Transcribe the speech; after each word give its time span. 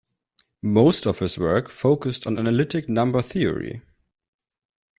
Most 0.63 1.05
of 1.05 1.19
his 1.19 1.37
work 1.37 1.69
focused 1.69 2.25
on 2.25 2.39
analytic 2.39 2.89
number 2.89 3.21
theory. 3.21 3.83